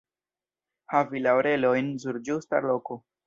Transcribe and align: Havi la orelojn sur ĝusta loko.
Havi 0.93 1.21
la 1.27 1.35
orelojn 1.41 1.93
sur 2.05 2.21
ĝusta 2.31 2.65
loko. 2.71 2.99